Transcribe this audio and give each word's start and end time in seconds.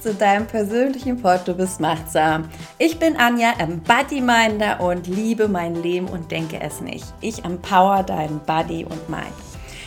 zu 0.00 0.14
deinem 0.14 0.46
persönlichen 0.46 1.20
Port, 1.20 1.46
du 1.46 1.54
bist 1.54 1.80
machtsam. 1.80 2.48
Ich 2.78 2.98
bin 2.98 3.16
Anja, 3.16 3.52
Embody-Minder 3.58 4.80
und 4.80 5.06
liebe 5.06 5.48
mein 5.48 5.74
Leben 5.74 6.08
und 6.08 6.30
denke 6.30 6.60
es 6.60 6.80
nicht. 6.80 7.04
Ich 7.20 7.44
empower 7.44 8.02
deinen 8.02 8.40
Body 8.40 8.84
und 8.84 9.08
Mind. 9.08 9.26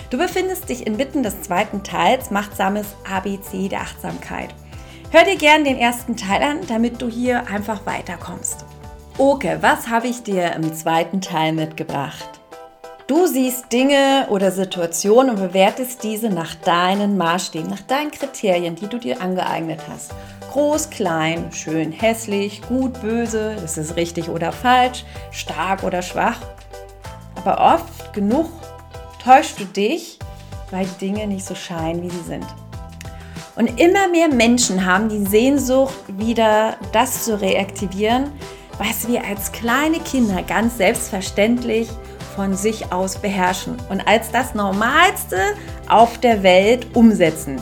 Du 0.10 0.18
befindest 0.18 0.70
dich 0.70 0.86
inmitten 0.86 1.24
des 1.24 1.42
zweiten 1.42 1.84
Teils 1.84 2.30
Machtsames 2.30 2.96
ABC 3.12 3.68
der 3.70 3.82
Achtsamkeit. 3.82 4.54
Hör 5.10 5.24
dir 5.24 5.38
gern 5.38 5.64
den 5.64 5.78
ersten 5.78 6.16
Teil 6.16 6.44
an, 6.44 6.60
damit 6.68 7.02
du 7.02 7.08
hier 7.08 7.48
einfach 7.48 7.86
weiterkommst. 7.86 8.66
Okay, 9.18 9.58
was 9.62 9.90
habe 9.90 10.08
ich 10.08 10.24
dir 10.24 10.54
im 10.54 10.74
zweiten 10.74 11.22
Teil 11.22 11.54
mitgebracht? 11.54 12.43
Du 13.06 13.28
siehst 13.28 13.74
Dinge 13.74 14.28
oder 14.30 14.50
Situationen 14.50 15.32
und 15.32 15.36
bewertest 15.36 16.04
diese 16.04 16.30
nach 16.30 16.56
deinen 16.56 17.18
Maßstäben, 17.18 17.70
nach 17.70 17.82
deinen 17.82 18.12
Kriterien, 18.12 18.76
die 18.76 18.88
du 18.88 18.98
dir 18.98 19.20
angeeignet 19.22 19.82
hast. 19.92 20.12
Groß, 20.54 20.90
klein, 20.90 21.52
schön, 21.52 21.92
hässlich, 21.92 22.62
gut, 22.62 23.02
böse, 23.02 23.58
ist 23.64 23.78
es 23.78 23.98
richtig 23.98 24.30
oder 24.30 24.54
falsch, 24.54 25.04
stark 25.32 25.84
oder 25.84 26.02
schwach. 26.02 26.40
Aber 27.36 27.76
oft 27.76 28.14
genug 28.14 28.50
täuschst 29.22 29.60
du 29.60 29.66
dich, 29.66 30.18
weil 30.72 30.86
die 30.86 31.08
Dinge 31.08 31.28
nicht 31.28 31.46
so 31.46 31.56
scheinen, 31.56 32.04
wie 32.04 32.10
sie 32.10 32.24
sind. 32.24 32.46
Und 33.58 33.82
immer 33.82 34.08
mehr 34.08 34.30
Menschen 34.30 34.86
haben 34.86 35.10
die 35.10 35.26
Sehnsucht, 35.26 35.94
wieder 36.08 36.78
das 36.94 37.26
zu 37.26 37.42
reaktivieren, 37.42 38.32
was 38.78 39.10
wir 39.10 39.26
als 39.26 39.52
kleine 39.52 40.00
Kinder 40.00 40.42
ganz 40.42 40.78
selbstverständlich 40.78 41.90
von 42.36 42.56
sich 42.56 42.92
aus 42.92 43.18
beherrschen 43.18 43.78
und 43.90 44.08
als 44.08 44.32
das 44.32 44.56
Normalste 44.56 45.38
auf 45.88 46.18
der 46.20 46.44
Welt 46.44 46.96
umsetzen. 46.96 47.62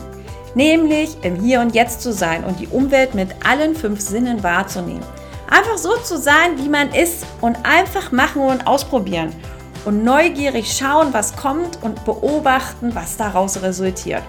Nämlich 0.54 1.16
im 1.22 1.36
Hier 1.36 1.60
und 1.60 1.74
Jetzt 1.74 2.02
zu 2.02 2.12
sein 2.12 2.44
und 2.44 2.60
die 2.60 2.68
Umwelt 2.68 3.14
mit 3.14 3.28
allen 3.44 3.74
fünf 3.74 4.00
Sinnen 4.00 4.42
wahrzunehmen. 4.42 5.02
Einfach 5.50 5.78
so 5.78 5.96
zu 5.96 6.18
sein, 6.18 6.56
wie 6.56 6.68
man 6.68 6.92
ist 6.92 7.26
und 7.40 7.58
einfach 7.64 8.12
machen 8.12 8.42
und 8.42 8.66
ausprobieren. 8.66 9.32
Und 9.84 10.04
neugierig 10.04 10.72
schauen, 10.72 11.12
was 11.12 11.36
kommt 11.36 11.82
und 11.82 12.04
beobachten, 12.04 12.94
was 12.94 13.16
daraus 13.16 13.62
resultiert. 13.62 14.22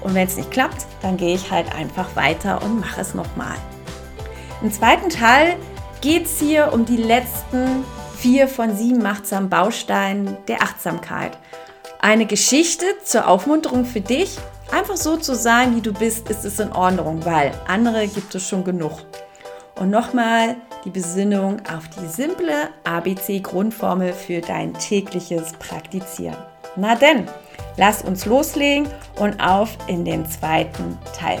Und 0.00 0.14
wenn 0.14 0.26
es 0.26 0.36
nicht 0.36 0.50
klappt, 0.50 0.86
dann 1.02 1.16
gehe 1.16 1.34
ich 1.34 1.50
halt 1.50 1.74
einfach 1.74 2.14
weiter 2.14 2.62
und 2.62 2.80
mache 2.80 3.00
es 3.00 3.14
nochmal. 3.14 3.56
Im 4.62 4.72
zweiten 4.72 5.10
Teil 5.10 5.56
geht 6.00 6.26
es 6.26 6.38
hier 6.38 6.72
um 6.72 6.84
die 6.84 6.96
letzten 6.96 7.84
vier 8.20 8.48
von 8.48 8.76
sieben 8.76 9.02
machtsamen 9.02 9.48
Bausteinen 9.48 10.36
der 10.46 10.62
Achtsamkeit. 10.62 11.38
Eine 12.00 12.26
Geschichte 12.26 12.84
zur 13.02 13.26
Aufmunterung 13.26 13.86
für 13.86 14.02
dich. 14.02 14.36
Einfach 14.70 14.96
so 14.96 15.16
zu 15.16 15.34
sein, 15.34 15.74
wie 15.74 15.80
du 15.80 15.92
bist, 15.92 16.28
ist 16.28 16.44
es 16.44 16.60
in 16.60 16.70
Ordnung, 16.72 17.24
weil 17.24 17.52
andere 17.66 18.06
gibt 18.06 18.34
es 18.34 18.46
schon 18.46 18.62
genug. 18.62 18.92
Und 19.78 19.90
nochmal 19.90 20.56
die 20.84 20.90
Besinnung 20.90 21.60
auf 21.60 21.88
die 21.88 22.06
simple 22.06 22.68
ABC-Grundformel 22.84 24.12
für 24.12 24.40
dein 24.42 24.74
tägliches 24.74 25.52
Praktizieren. 25.54 26.36
Na 26.76 26.94
denn, 26.94 27.26
lass 27.78 28.02
uns 28.02 28.26
loslegen 28.26 28.86
und 29.18 29.40
auf 29.40 29.76
in 29.86 30.04
den 30.04 30.26
zweiten 30.26 30.98
Teil. 31.18 31.40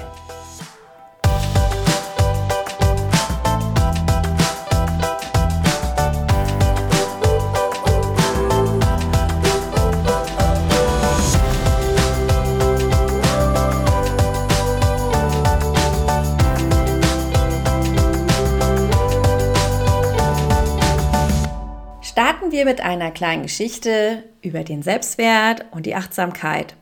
Wir 22.60 22.66
mit 22.66 22.82
einer 22.82 23.10
kleinen 23.10 23.44
Geschichte 23.44 24.22
über 24.42 24.64
den 24.64 24.82
Selbstwert 24.82 25.64
und 25.70 25.86
die 25.86 25.94
Achtsamkeit 25.94 26.76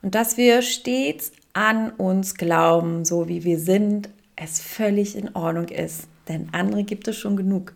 und 0.00 0.14
dass 0.14 0.36
wir 0.36 0.62
stets 0.62 1.32
an 1.54 1.90
uns 1.90 2.36
glauben, 2.36 3.04
so 3.04 3.26
wie 3.26 3.42
wir 3.42 3.58
sind, 3.58 4.10
es 4.36 4.60
völlig 4.60 5.16
in 5.16 5.34
Ordnung 5.34 5.66
ist, 5.70 6.06
denn 6.28 6.50
andere 6.52 6.84
gibt 6.84 7.08
es 7.08 7.16
schon 7.16 7.36
genug. 7.36 7.74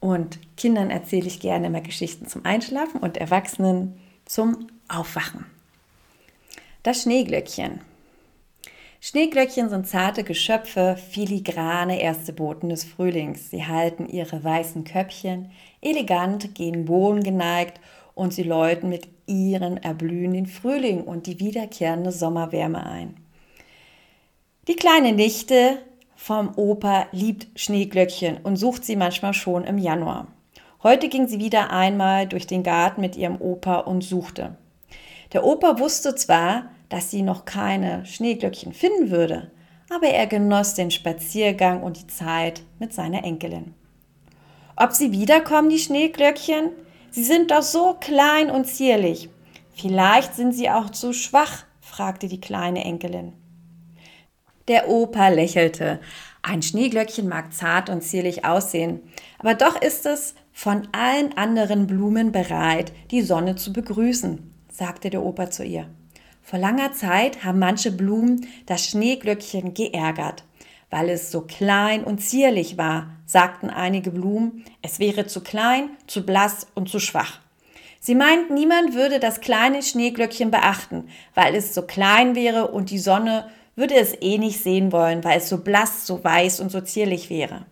Und 0.00 0.40
Kindern 0.56 0.90
erzähle 0.90 1.28
ich 1.28 1.38
gerne 1.38 1.68
immer 1.68 1.82
Geschichten 1.82 2.26
zum 2.26 2.44
Einschlafen 2.44 3.00
und 3.00 3.16
Erwachsenen 3.16 3.94
zum 4.24 4.66
Aufwachen. 4.88 5.46
Das 6.82 7.02
Schneeglöckchen. 7.02 7.78
Schneeglöckchen 9.08 9.68
sind 9.68 9.86
zarte 9.86 10.24
Geschöpfe, 10.24 10.96
filigrane 10.96 12.00
erste 12.02 12.32
Boten 12.32 12.70
des 12.70 12.82
Frühlings. 12.82 13.50
Sie 13.50 13.64
halten 13.64 14.08
ihre 14.08 14.42
weißen 14.42 14.82
Köpfchen 14.82 15.52
elegant 15.80 16.56
gegen 16.56 16.86
Boden 16.86 17.22
geneigt 17.22 17.80
und 18.14 18.34
sie 18.34 18.42
läuten 18.42 18.88
mit 18.88 19.06
ihren 19.28 19.76
Erblühen 19.76 20.32
den 20.32 20.46
Frühling 20.46 21.04
und 21.04 21.28
die 21.28 21.38
wiederkehrende 21.38 22.10
Sommerwärme 22.10 22.84
ein. 22.84 23.14
Die 24.66 24.74
kleine 24.74 25.12
Nichte 25.12 25.78
vom 26.16 26.58
Opa 26.58 27.06
liebt 27.12 27.46
Schneeglöckchen 27.54 28.38
und 28.42 28.56
sucht 28.56 28.84
sie 28.84 28.96
manchmal 28.96 29.34
schon 29.34 29.62
im 29.62 29.78
Januar. 29.78 30.26
Heute 30.82 31.08
ging 31.08 31.28
sie 31.28 31.38
wieder 31.38 31.70
einmal 31.70 32.26
durch 32.26 32.48
den 32.48 32.64
Garten 32.64 33.02
mit 33.02 33.14
ihrem 33.14 33.40
Opa 33.40 33.76
und 33.78 34.02
suchte. 34.02 34.56
Der 35.32 35.44
Opa 35.44 35.78
wusste 35.78 36.16
zwar, 36.16 36.70
dass 36.88 37.10
sie 37.10 37.22
noch 37.22 37.44
keine 37.44 38.04
Schneeglöckchen 38.06 38.72
finden 38.72 39.10
würde, 39.10 39.50
aber 39.90 40.08
er 40.08 40.26
genoss 40.26 40.74
den 40.74 40.90
Spaziergang 40.90 41.82
und 41.82 42.00
die 42.00 42.06
Zeit 42.06 42.62
mit 42.78 42.92
seiner 42.92 43.24
Enkelin. 43.24 43.74
Ob 44.76 44.92
sie 44.92 45.12
wiederkommen, 45.12 45.70
die 45.70 45.78
Schneeglöckchen? 45.78 46.70
Sie 47.10 47.24
sind 47.24 47.50
doch 47.50 47.62
so 47.62 47.96
klein 47.98 48.50
und 48.50 48.66
zierlich. 48.66 49.30
Vielleicht 49.74 50.34
sind 50.34 50.52
sie 50.52 50.68
auch 50.70 50.90
zu 50.90 51.12
schwach, 51.12 51.64
fragte 51.80 52.28
die 52.28 52.40
kleine 52.40 52.84
Enkelin. 52.84 53.32
Der 54.68 54.88
Opa 54.88 55.28
lächelte. 55.28 56.00
Ein 56.42 56.62
Schneeglöckchen 56.62 57.28
mag 57.28 57.52
zart 57.52 57.88
und 57.88 58.02
zierlich 58.02 58.44
aussehen, 58.44 59.00
aber 59.38 59.54
doch 59.54 59.80
ist 59.80 60.06
es 60.06 60.34
von 60.52 60.88
allen 60.92 61.36
anderen 61.36 61.86
Blumen 61.86 62.32
bereit, 62.32 62.92
die 63.10 63.22
Sonne 63.22 63.56
zu 63.56 63.72
begrüßen, 63.72 64.54
sagte 64.70 65.10
der 65.10 65.22
Opa 65.22 65.50
zu 65.50 65.64
ihr. 65.64 65.88
Vor 66.46 66.60
langer 66.60 66.92
Zeit 66.92 67.42
haben 67.42 67.58
manche 67.58 67.90
Blumen 67.90 68.46
das 68.66 68.86
Schneeglöckchen 68.86 69.74
geärgert. 69.74 70.44
Weil 70.90 71.10
es 71.10 71.32
so 71.32 71.40
klein 71.40 72.04
und 72.04 72.20
zierlich 72.20 72.78
war, 72.78 73.10
sagten 73.26 73.68
einige 73.68 74.12
Blumen, 74.12 74.64
es 74.80 75.00
wäre 75.00 75.26
zu 75.26 75.40
klein, 75.40 75.90
zu 76.06 76.24
blass 76.24 76.68
und 76.76 76.88
zu 76.88 77.00
schwach. 77.00 77.40
Sie 77.98 78.14
meinten, 78.14 78.54
niemand 78.54 78.94
würde 78.94 79.18
das 79.18 79.40
kleine 79.40 79.82
Schneeglöckchen 79.82 80.52
beachten, 80.52 81.08
weil 81.34 81.56
es 81.56 81.74
so 81.74 81.82
klein 81.82 82.36
wäre 82.36 82.68
und 82.68 82.90
die 82.90 83.00
Sonne 83.00 83.50
würde 83.74 83.96
es 83.96 84.14
eh 84.20 84.38
nicht 84.38 84.62
sehen 84.62 84.92
wollen, 84.92 85.24
weil 85.24 85.38
es 85.38 85.48
so 85.48 85.58
blass, 85.58 86.06
so 86.06 86.22
weiß 86.22 86.60
und 86.60 86.70
so 86.70 86.80
zierlich 86.80 87.28
wäre. 87.28 87.66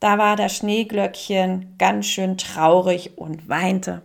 Da 0.00 0.18
war 0.18 0.34
das 0.34 0.56
Schneeglöckchen 0.56 1.76
ganz 1.78 2.06
schön 2.06 2.36
traurig 2.36 3.16
und 3.16 3.48
weinte. 3.48 4.02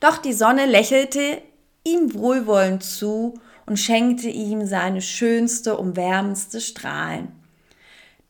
Doch 0.00 0.16
die 0.16 0.32
Sonne 0.32 0.64
lächelte 0.64 1.42
ihm 1.86 2.14
wohlwollend 2.14 2.82
zu 2.82 3.34
und 3.64 3.78
schenkte 3.78 4.28
ihm 4.28 4.66
seine 4.66 5.00
schönste 5.00 5.76
und 5.76 5.96
wärmendste 5.96 6.60
Strahlen. 6.60 7.28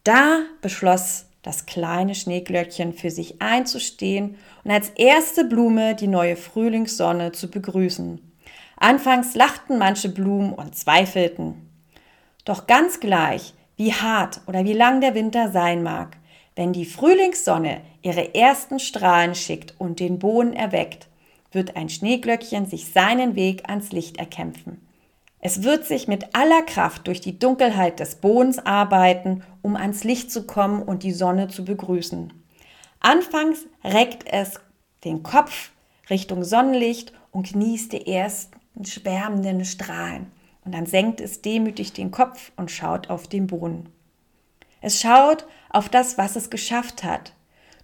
Da 0.05 0.41
beschloss 0.61 1.27
das 1.43 1.67
kleine 1.67 2.15
Schneeglöckchen 2.15 2.93
für 2.93 3.11
sich 3.11 3.41
einzustehen 3.41 4.37
und 4.65 4.71
als 4.71 4.91
erste 4.91 5.45
Blume 5.45 5.95
die 5.95 6.09
neue 6.09 6.37
Frühlingssonne 6.37 7.33
zu 7.33 7.49
begrüßen. 7.49 8.21
Anfangs 8.77 9.35
lachten 9.35 9.79
manche 9.79 10.09
Blumen 10.09 10.53
und 10.53 10.77
zweifelten. 10.77 11.71
Doch 12.45 12.67
ganz 12.67 13.01
gleich, 13.01 13.55
wie 13.77 13.93
hart 13.93 14.41
oder 14.47 14.65
wie 14.65 14.73
lang 14.73 15.01
der 15.01 15.15
Winter 15.15 15.51
sein 15.51 15.83
mag, 15.83 16.17
wenn 16.57 16.73
die 16.73 16.85
Frühlingssonne 16.85 17.81
ihre 18.03 18.35
ersten 18.35 18.79
Strahlen 18.79 19.35
schickt 19.35 19.75
und 19.79 20.01
den 20.01 20.19
Boden 20.19 20.53
erweckt, 20.53 21.09
wird 21.57 21.75
ein 21.75 21.89
Schneeglöckchen 21.89 22.67
sich 22.67 22.93
seinen 22.93 23.35
Weg 23.35 23.69
ans 23.69 23.91
Licht 23.91 24.19
erkämpfen. 24.19 24.87
Es 25.41 25.65
wird 25.65 25.85
sich 25.85 26.07
mit 26.07 26.37
aller 26.37 26.63
Kraft 26.63 27.09
durch 27.09 27.21
die 27.21 27.39
Dunkelheit 27.39 27.99
des 27.99 28.17
Bodens 28.17 28.59
arbeiten, 28.59 29.43
um 29.63 29.75
ans 29.75 30.05
Licht 30.05 30.31
zu 30.31 30.47
kommen 30.47 30.83
und 30.83 31.03
die 31.03 31.13
Sonne 31.13 31.49
zu 31.49 31.65
begrüßen. 31.65 32.33
Anfangs 33.01 33.67
reckt 33.83 34.25
es 34.31 34.61
den 35.05 35.25
Kopf 35.25 35.73
Richtung 36.09 36.45
Sonnenlicht 36.45 37.13
und 37.33 37.53
genießt 37.53 37.93
die 37.93 38.07
ersten 38.07 38.85
schwärmenden 38.85 39.65
Strahlen. 39.65 40.31
Und 40.65 40.73
dann 40.73 40.87
senkt 40.87 41.21
es 41.21 41.43
demütig 41.43 41.93
den 41.93 42.11
Kopf 42.11 42.53
und 42.57 42.71
schaut 42.71 43.11
auf 43.11 43.29
den 43.29 43.47
Boden. 43.47 43.89
Es 44.81 45.01
schaut 45.01 45.47
auf 45.71 45.89
das, 45.89 46.19
was 46.19 46.37
es 46.37 46.51
geschafft 46.51 47.05
hat. 47.05 47.33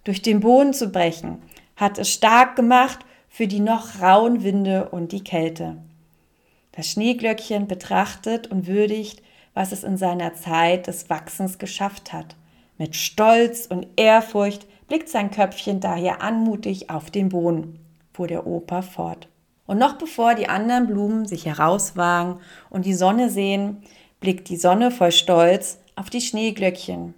Durch 0.03 0.21
den 0.21 0.41
Boden 0.41 0.73
zu 0.73 0.89
brechen, 0.89 1.41
hat 1.75 1.97
es 1.97 2.09
stark 2.09 2.55
gemacht 2.55 2.99
für 3.33 3.47
die 3.47 3.61
noch 3.61 3.99
rauen 3.99 4.43
Winde 4.43 4.89
und 4.89 5.11
die 5.11 5.23
Kälte. 5.23 5.77
Das 6.71 6.91
Schneeglöckchen 6.91 7.67
betrachtet 7.67 8.45
und 8.45 8.67
würdigt, 8.67 9.23
was 9.55 9.71
es 9.71 9.83
in 9.83 9.97
seiner 9.97 10.35
Zeit 10.35 10.85
des 10.85 11.09
Wachsens 11.09 11.57
geschafft 11.57 12.13
hat. 12.13 12.35
Mit 12.77 12.95
Stolz 12.95 13.65
und 13.65 13.87
Ehrfurcht 13.95 14.67
blickt 14.87 15.09
sein 15.09 15.31
Köpfchen 15.31 15.79
daher 15.79 16.21
anmutig 16.21 16.91
auf 16.91 17.09
den 17.09 17.29
Boden, 17.29 17.79
fuhr 18.13 18.27
der 18.27 18.45
Opa 18.45 18.83
fort. 18.83 19.27
Und 19.65 19.79
noch 19.79 19.93
bevor 19.93 20.35
die 20.35 20.47
anderen 20.47 20.85
Blumen 20.85 21.25
sich 21.25 21.47
herauswagen 21.47 22.35
und 22.69 22.85
die 22.85 22.93
Sonne 22.93 23.31
sehen, 23.31 23.81
blickt 24.19 24.47
die 24.47 24.57
Sonne 24.57 24.91
voll 24.91 25.11
Stolz 25.11 25.79
auf 25.95 26.11
die 26.11 26.21
Schneeglöckchen. 26.21 27.15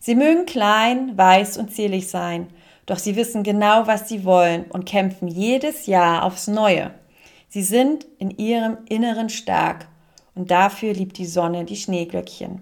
Sie 0.00 0.16
mögen 0.16 0.44
klein, 0.44 1.16
weiß 1.16 1.56
und 1.56 1.72
zierlich 1.72 2.08
sein, 2.08 2.48
doch 2.92 2.98
sie 2.98 3.16
wissen 3.16 3.42
genau, 3.42 3.86
was 3.86 4.06
sie 4.06 4.22
wollen 4.22 4.64
und 4.64 4.84
kämpfen 4.84 5.26
jedes 5.26 5.86
Jahr 5.86 6.24
aufs 6.24 6.46
Neue. 6.46 6.90
Sie 7.48 7.62
sind 7.62 8.06
in 8.18 8.28
ihrem 8.28 8.76
Inneren 8.86 9.30
stark 9.30 9.88
und 10.34 10.50
dafür 10.50 10.92
liebt 10.92 11.16
die 11.16 11.24
Sonne 11.24 11.64
die 11.64 11.76
Schneeglöckchen. 11.76 12.60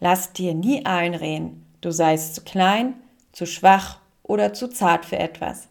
Lass 0.00 0.34
dir 0.34 0.52
nie 0.52 0.84
einreden, 0.84 1.64
du 1.80 1.92
seist 1.92 2.34
zu 2.34 2.42
klein, 2.42 2.92
zu 3.32 3.46
schwach 3.46 4.00
oder 4.22 4.52
zu 4.52 4.68
zart 4.68 5.06
für 5.06 5.18
etwas. 5.18 5.68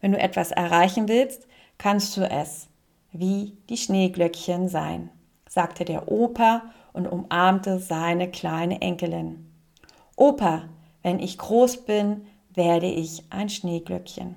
Wenn 0.00 0.10
du 0.10 0.18
etwas 0.18 0.50
erreichen 0.50 1.06
willst, 1.06 1.46
kannst 1.78 2.16
du 2.16 2.28
es 2.28 2.66
wie 3.12 3.56
die 3.68 3.76
Schneeglöckchen 3.76 4.68
sein, 4.68 5.10
sagte 5.48 5.84
der 5.84 6.10
Opa 6.10 6.62
und 6.92 7.06
umarmte 7.06 7.78
seine 7.78 8.32
kleine 8.32 8.82
Enkelin. 8.82 9.48
Opa, 10.16 10.64
wenn 11.04 11.20
ich 11.20 11.38
groß 11.38 11.84
bin, 11.84 12.26
werde 12.56 12.86
ich 12.86 13.22
ein 13.30 13.48
Schneeglöckchen. 13.48 14.34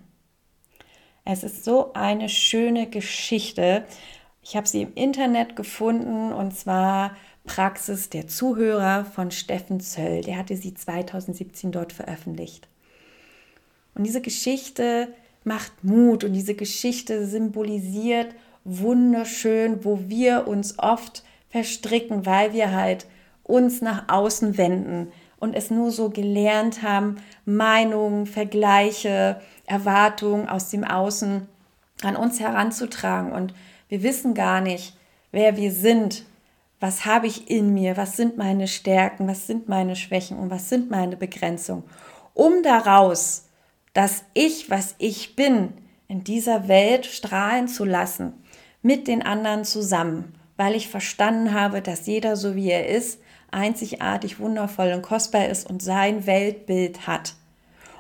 Es 1.26 1.44
ist 1.44 1.64
so 1.64 1.94
eine 1.94 2.30
schöne 2.30 2.90
Geschichte. 2.90 3.86
Ich 4.42 4.56
habe 4.56 4.68
sie 4.68 4.82
im 4.82 4.94
Internet 4.94 5.56
gefunden 5.56 6.34
und 6.34 6.56
zwar 6.56 7.16
Praxis 7.46 8.10
der 8.10 8.28
Zuhörer 8.28 9.06
von 9.06 9.32
Steffen 9.32 9.80
Zöll. 9.80 10.22
Der 10.22 10.38
hatte 10.38 10.56
sie 10.56 10.74
2017 10.74 11.72
dort 11.72 11.94
veröffentlicht. 11.94 12.68
Und 13.96 14.06
diese 14.06 14.22
Geschichte 14.22 15.08
macht 15.44 15.84
Mut 15.84 16.24
und 16.24 16.34
diese 16.34 16.54
Geschichte 16.54 17.26
symbolisiert 17.26 18.36
wunderschön, 18.64 19.84
wo 19.84 20.00
wir 20.08 20.48
uns 20.48 20.78
oft 20.80 21.24
verstricken, 21.50 22.26
weil 22.26 22.54
wir 22.54 22.72
halt 22.72 23.08
uns 23.44 23.82
nach 23.82 24.10
außen 24.10 24.58
wenden 24.58 25.12
und 25.40 25.56
es 25.56 25.72
nur 25.72 25.92
so 25.92 26.10
gelernt 26.10 26.84
haben, 26.84 27.18
Meinungen, 27.46 28.26
Vergleiche, 28.26 29.42
Erwartungen 29.66 30.50
aus 30.50 30.70
dem 30.70 30.84
Außen 30.84 31.48
an 32.04 32.16
uns 32.16 32.40
heranzutragen. 32.40 33.32
Und 33.32 33.54
wir 33.88 34.04
wissen 34.04 34.34
gar 34.34 34.62
nicht, 34.62 34.96
wer 35.32 35.58
wir 35.58 35.72
sind, 35.72 36.26
was 36.80 37.06
habe 37.06 37.28
ich 37.28 37.50
in 37.50 37.74
mir, 37.74 37.98
was 37.98 38.16
sind 38.16 38.38
meine 38.38 38.68
Stärken, 38.68 39.28
was 39.28 39.48
sind 39.48 39.68
meine 39.68 39.96
Schwächen? 39.96 40.38
Und 40.38 40.50
was 40.50 40.70
sind 40.70 40.90
meine 40.90 41.18
Begrenzungen, 41.18 41.84
um 42.34 42.64
daraus 42.64 43.46
das 43.94 44.24
Ich, 44.34 44.70
was 44.70 44.96
ich 44.98 45.36
bin, 45.36 45.74
in 46.08 46.24
dieser 46.24 46.68
Welt 46.68 47.06
strahlen 47.06 47.68
zu 47.68 47.86
lassen, 47.86 48.34
mit 48.82 49.08
den 49.08 49.22
anderen 49.22 49.66
zusammen, 49.66 50.34
weil 50.58 50.76
ich 50.76 50.88
verstanden 50.88 51.54
habe, 51.54 51.82
dass 51.82 52.08
jeder 52.08 52.36
so 52.36 52.56
wie 52.56 52.70
er 52.70 52.88
ist, 52.88 53.20
einzigartig, 53.52 54.40
wundervoll 54.40 54.94
und 54.94 55.02
kostbar 55.02 55.48
ist 55.48 55.70
und 55.70 55.82
sein 55.82 56.26
Weltbild 56.26 57.08
hat. 57.08 57.36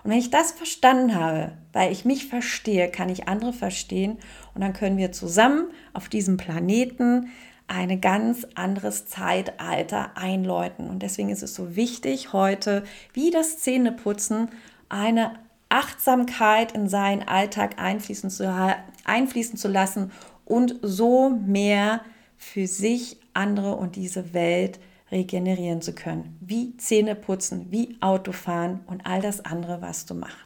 Und 0.04 0.12
wenn 0.12 0.20
ich 0.20 0.30
das 0.30 0.52
verstanden 0.52 1.16
habe, 1.16 1.52
weil 1.74 1.92
ich 1.92 2.06
mich 2.06 2.28
verstehe, 2.28 2.90
kann 2.90 3.10
ich 3.10 3.28
andere 3.28 3.54
verstehen 3.54 4.18
und 4.56 4.62
dann 4.62 4.74
können 4.74 4.98
wir 4.98 5.12
zusammen 5.12 5.68
auf 5.94 6.10
diesem 6.10 6.38
Planeten 6.38 7.30
ein 7.68 8.02
ganz 8.02 8.48
anderes 8.56 9.06
Zeitalter 9.06 10.18
einläuten. 10.18 10.90
Und 10.90 11.04
deswegen 11.04 11.30
ist 11.30 11.44
es 11.44 11.54
so 11.54 11.76
wichtig, 11.76 12.34
heute 12.34 12.84
wie 13.14 13.30
das 13.30 13.60
Zähneputzen 13.60 14.50
eine 14.90 15.34
Achtsamkeit 15.70 16.72
in 16.72 16.90
seinen 16.90 17.28
Alltag 17.28 17.80
einfließen 17.80 18.32
zu, 18.32 18.76
einfließen 19.06 19.58
zu 19.58 19.68
lassen 19.68 20.12
und 20.46 20.76
so 20.82 21.30
mehr 21.30 22.02
für 22.38 22.66
sich, 22.66 23.18
andere 23.36 23.76
und 23.76 23.96
diese 23.96 24.34
Welt 24.34 24.80
regenerieren 25.12 25.82
zu 25.82 25.94
können. 25.94 26.38
Wie 26.42 26.78
Zähne 26.78 27.16
putzen, 27.16 27.68
wie 27.70 27.98
Autofahren 28.02 28.82
und 28.88 29.06
all 29.06 29.22
das 29.22 29.44
andere, 29.44 29.82
was 29.82 30.06
du 30.06 30.14
machst. 30.14 30.38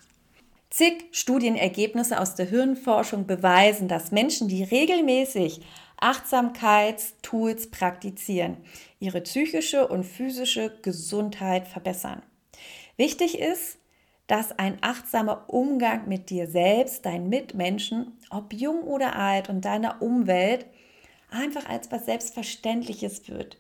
Zig 0.70 1.06
Studienergebnisse 1.12 2.20
aus 2.20 2.34
der 2.36 2.48
Hirnforschung 2.48 3.28
beweisen, 3.28 3.88
dass 3.88 4.12
Menschen, 4.12 4.48
die 4.48 4.64
regelmäßig 4.64 5.62
Achtsamkeitstools 5.98 7.70
praktizieren, 7.70 8.58
ihre 9.00 9.22
psychische 9.22 9.88
und 9.88 10.04
physische 10.04 10.76
Gesundheit 10.82 11.68
verbessern. 11.68 12.24
Wichtig 12.98 13.40
ist, 13.40 13.78
dass 14.28 14.58
ein 14.58 14.78
achtsamer 14.82 15.46
Umgang 15.48 16.08
mit 16.08 16.30
dir 16.30 16.48
selbst, 16.48 17.06
deinen 17.06 17.30
Mitmenschen, 17.30 18.18
ob 18.30 18.54
jung 18.54 18.82
oder 18.82 19.16
alt 19.16 19.50
und 19.50 19.66
deiner 19.66 20.02
Umwelt 20.02 20.66
einfach 21.30 21.68
als 21.70 21.92
was 21.92 22.06
Selbstverständliches 22.06 23.28
wird. 23.28 23.58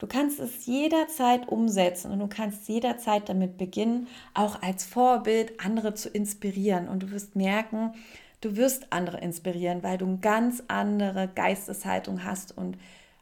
Du 0.00 0.06
kannst 0.06 0.40
es 0.40 0.64
jederzeit 0.64 1.46
umsetzen 1.48 2.10
und 2.10 2.20
du 2.20 2.26
kannst 2.26 2.66
jederzeit 2.68 3.28
damit 3.28 3.58
beginnen, 3.58 4.08
auch 4.32 4.62
als 4.62 4.86
Vorbild 4.86 5.60
andere 5.60 5.92
zu 5.92 6.08
inspirieren. 6.08 6.88
Und 6.88 7.02
du 7.02 7.10
wirst 7.10 7.36
merken, 7.36 7.92
du 8.40 8.56
wirst 8.56 8.94
andere 8.94 9.20
inspirieren, 9.20 9.82
weil 9.82 9.98
du 9.98 10.06
eine 10.06 10.16
ganz 10.16 10.62
andere 10.68 11.28
Geisteshaltung 11.34 12.24
hast 12.24 12.56
und 12.56 12.78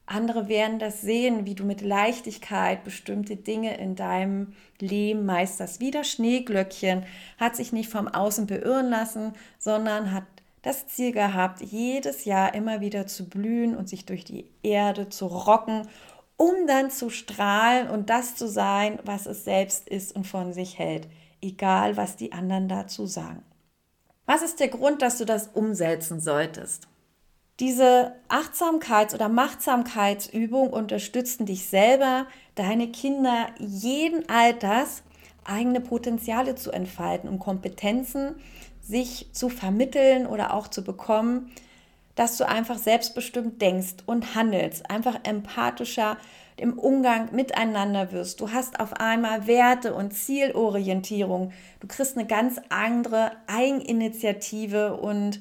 andere 0.07 0.49
werden 0.49 0.79
das 0.79 1.03
sehen, 1.03 1.45
wie 1.47 1.57
du 1.57 1.65
mit 1.65 1.83
Leichtigkeit 1.83 2.85
bestimmte 2.85 3.37
Dinge 3.37 3.77
in 3.77 3.95
deinem 3.97 4.55
Leben 4.79 5.27
meisterst. 5.27 5.81
Wie 5.81 5.91
das 5.91 6.09
Schneeglöckchen 6.09 7.05
hat 7.39 7.57
sich 7.57 7.73
nicht 7.73 7.91
vom 7.91 8.09
Außen 8.09 8.47
beirren 8.47 8.89
lassen, 8.89 9.33
sondern 9.59 10.13
hat 10.13 10.25
das 10.63 10.87
Ziel 10.87 11.13
gehabt, 11.13 11.61
jedes 11.61 12.25
Jahr 12.25 12.55
immer 12.55 12.81
wieder 12.81 13.07
zu 13.07 13.29
blühen 13.29 13.77
und 13.77 13.89
sich 13.89 14.07
durch 14.07 14.25
die 14.25 14.47
Erde 14.63 15.09
zu 15.09 15.27
rocken, 15.27 15.83
um 16.39 16.67
dann 16.67 16.91
zu 16.91 17.11
strahlen 17.11 17.91
und 17.91 18.09
das 18.09 18.37
zu 18.37 18.49
sein, 18.49 18.99
was 19.05 19.27
es 19.27 19.45
selbst 19.45 19.87
ist 19.89 20.17
und 20.17 20.27
von 20.27 20.55
sich 20.55 20.79
hält, 20.79 21.09
egal 21.43 21.99
was 21.99 22.17
die 22.17 22.33
anderen 22.33 22.69
dazu 22.69 23.05
sagen. 23.05 23.43
Was 24.25 24.43
ist 24.43 24.61
der 24.61 24.69
Grund, 24.69 25.03
dass 25.03 25.19
du 25.19 25.27
das 25.27 25.49
umsetzen 25.49 26.21
solltest? 26.21 26.89
Diese 27.61 28.13
Achtsamkeits- 28.29 29.15
oder 29.15 29.29
Machtsamkeitsübung 29.29 30.71
unterstützen 30.71 31.45
dich 31.45 31.67
selber, 31.67 32.27
deine 32.55 32.89
Kinder 32.89 33.49
jeden 33.59 34.29
Alters 34.29 35.03
eigene 35.45 35.81
Potenziale 35.81 36.55
zu 36.55 36.71
entfalten, 36.71 37.29
um 37.29 37.41
Kompetenzen 37.41 38.37
sich 38.81 39.29
zu 39.33 39.49
vermitteln 39.49 40.27
oder 40.27 40.55
auch 40.55 40.69
zu 40.69 40.85
bekommen, 40.85 41.51
dass 42.19 42.37
du 42.37 42.49
einfach 42.49 42.79
selbstbestimmt 42.79 43.63
denkst 43.63 44.03
und 44.05 44.35
handelst, 44.35 44.91
einfach 44.91 45.21
empathischer 45.23 46.17
im 46.57 46.77
Umgang 46.77 47.33
miteinander 47.33 48.11
wirst. 48.11 48.41
Du 48.41 48.51
hast 48.51 48.81
auf 48.81 48.95
einmal 48.95 49.47
Werte 49.47 49.95
und 49.95 50.13
Zielorientierung. 50.13 51.53
Du 51.79 51.87
kriegst 51.87 52.19
eine 52.19 52.27
ganz 52.27 52.61
andere 52.71 53.31
Eigeninitiative 53.47 54.97
und 54.97 55.41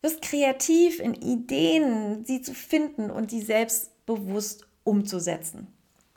wirst 0.00 0.22
kreativ 0.22 0.98
in 0.98 1.12
Ideen, 1.12 2.24
sie 2.24 2.40
zu 2.40 2.54
finden 2.54 3.10
und 3.10 3.30
die 3.30 3.42
selbstbewusst 3.42 4.66
umzusetzen. 4.84 5.66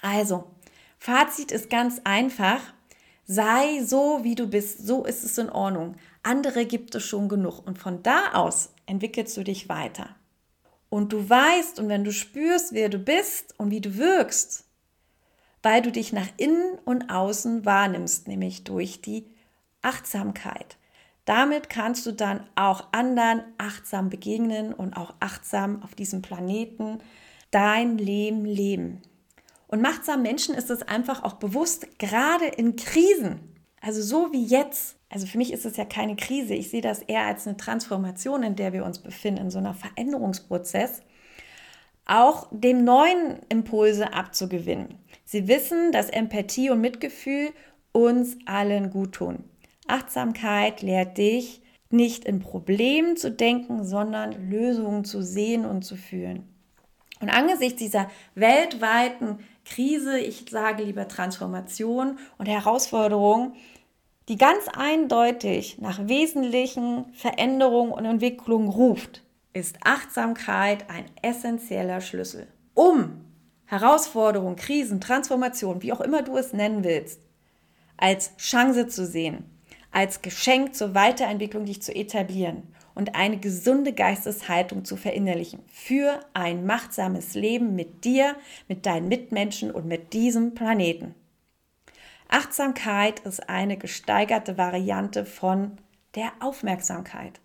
Also, 0.01 0.45
Fazit 0.99 1.51
ist 1.51 1.69
ganz 1.69 1.99
einfach. 2.05 2.61
Sei 3.25 3.83
so, 3.83 4.19
wie 4.23 4.35
du 4.35 4.47
bist. 4.47 4.87
So 4.87 5.03
ist 5.03 5.25
es 5.25 5.37
in 5.37 5.49
Ordnung. 5.49 5.95
Andere 6.23 6.65
gibt 6.65 6.95
es 6.95 7.03
schon 7.03 7.27
genug. 7.27 7.59
Und 7.67 7.77
von 7.77 8.01
da 8.01 8.31
aus 8.33 8.69
entwickelst 8.85 9.35
du 9.37 9.43
dich 9.43 9.69
weiter. 9.69 10.15
Und 10.89 11.13
du 11.13 11.29
weißt 11.29 11.79
und 11.79 11.89
wenn 11.89 12.03
du 12.03 12.11
spürst, 12.11 12.73
wer 12.73 12.89
du 12.89 12.99
bist 12.99 13.53
und 13.59 13.71
wie 13.71 13.81
du 13.81 13.97
wirkst, 13.97 14.65
weil 15.63 15.81
du 15.81 15.91
dich 15.91 16.13
nach 16.13 16.27
innen 16.37 16.77
und 16.85 17.09
außen 17.09 17.65
wahrnimmst, 17.65 18.27
nämlich 18.27 18.63
durch 18.63 19.01
die 19.01 19.27
Achtsamkeit. 19.81 20.77
Damit 21.25 21.69
kannst 21.69 22.05
du 22.05 22.11
dann 22.11 22.47
auch 22.55 22.87
anderen 22.91 23.43
achtsam 23.57 24.09
begegnen 24.09 24.73
und 24.73 24.95
auch 24.95 25.15
achtsam 25.19 25.81
auf 25.81 25.95
diesem 25.95 26.21
Planeten 26.21 26.99
dein 27.49 27.97
Leben 27.97 28.45
leben. 28.45 29.01
Und 29.67 29.81
machtsam 29.81 30.21
Menschen 30.21 30.53
ist 30.53 30.69
es 30.69 30.83
einfach 30.83 31.23
auch 31.23 31.33
bewusst, 31.33 31.97
gerade 31.97 32.45
in 32.45 32.75
Krisen, 32.75 33.39
also 33.81 34.01
so 34.01 34.31
wie 34.31 34.45
jetzt. 34.45 34.97
Also 35.15 35.27
für 35.27 35.37
mich 35.37 35.53
ist 35.53 35.65
es 35.65 35.77
ja 35.77 35.85
keine 35.85 36.17
Krise. 36.17 36.55
Ich 36.55 36.69
sehe 36.69 36.81
das 36.81 37.01
eher 37.01 37.21
als 37.21 37.47
eine 37.47 37.55
Transformation, 37.55 38.43
in 38.43 38.57
der 38.57 38.73
wir 38.73 38.83
uns 38.83 38.99
befinden, 38.99 39.43
in 39.43 39.49
so 39.49 39.59
einer 39.59 39.73
Veränderungsprozess, 39.73 41.03
auch 42.05 42.49
dem 42.51 42.83
neuen 42.83 43.39
Impulse 43.47 44.11
abzugewinnen. 44.11 44.99
Sie 45.23 45.47
wissen, 45.47 45.93
dass 45.93 46.09
Empathie 46.09 46.69
und 46.69 46.81
Mitgefühl 46.81 47.51
uns 47.93 48.35
allen 48.45 48.89
gut 48.89 49.13
tun. 49.13 49.45
Achtsamkeit 49.87 50.81
lehrt 50.81 51.17
dich, 51.17 51.61
nicht 51.89 52.25
in 52.25 52.41
Problemen 52.41 53.15
zu 53.15 53.31
denken, 53.31 53.85
sondern 53.85 54.49
Lösungen 54.49 55.05
zu 55.05 55.21
sehen 55.21 55.63
und 55.63 55.83
zu 55.83 55.95
fühlen. 55.95 56.43
Und 57.21 57.29
angesichts 57.29 57.79
dieser 57.79 58.11
weltweiten 58.33 59.39
Krise, 59.63 60.19
ich 60.19 60.43
sage 60.49 60.83
lieber 60.83 61.07
Transformation 61.07 62.19
und 62.37 62.47
Herausforderung, 62.47 63.53
die 64.27 64.37
ganz 64.37 64.67
eindeutig 64.75 65.77
nach 65.79 66.07
wesentlichen 66.07 67.05
Veränderungen 67.13 67.91
und 67.91 68.05
Entwicklungen 68.05 68.69
ruft, 68.69 69.23
ist 69.53 69.77
Achtsamkeit 69.83 70.89
ein 70.89 71.05
essentieller 71.21 72.01
Schlüssel, 72.01 72.47
um 72.73 73.21
Herausforderungen, 73.65 74.55
Krisen, 74.55 74.99
Transformation, 74.99 75.81
wie 75.81 75.93
auch 75.93 76.01
immer 76.01 76.21
du 76.21 76.37
es 76.37 76.53
nennen 76.53 76.83
willst, 76.83 77.21
als 77.97 78.35
Chance 78.37 78.87
zu 78.87 79.05
sehen, 79.05 79.45
als 79.91 80.21
Geschenk 80.21 80.75
zur 80.75 80.93
Weiterentwicklung 80.93 81.65
dich 81.65 81.81
zu 81.81 81.95
etablieren 81.95 82.63
und 82.95 83.15
eine 83.15 83.37
gesunde 83.37 83.93
Geisteshaltung 83.93 84.85
zu 84.85 84.97
verinnerlichen 84.97 85.59
für 85.67 86.19
ein 86.33 86.65
machtsames 86.65 87.35
Leben 87.35 87.75
mit 87.75 88.05
dir, 88.05 88.35
mit 88.67 88.85
deinen 88.85 89.07
Mitmenschen 89.07 89.71
und 89.71 89.85
mit 89.85 90.13
diesem 90.13 90.53
Planeten. 90.53 91.15
Achtsamkeit 92.27 93.21
ist 93.21 93.49
eine 93.49 93.77
gesteigerte 93.77 94.57
Variante 94.57 95.25
von 95.25 95.77
der 96.15 96.31
Aufmerksamkeit. 96.39 97.39